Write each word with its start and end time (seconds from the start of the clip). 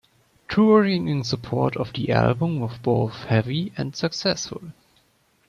Touring 0.49 1.07
in 1.07 1.23
support 1.23 1.77
of 1.77 1.93
the 1.93 2.09
album 2.11 2.59
was 2.59 2.75
both 2.79 3.25
heavy 3.25 3.71
and 3.77 3.95
successful. 3.95 4.71